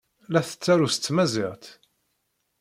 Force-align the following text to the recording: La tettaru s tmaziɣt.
La 0.31 0.41
tettaru 0.47 0.87
s 0.93 0.95
tmaziɣt. 0.97 1.65